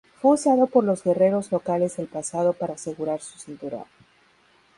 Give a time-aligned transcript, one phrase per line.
[0.19, 3.83] Fue usado por los guerreros locales del pasado para asegurar su cinturón.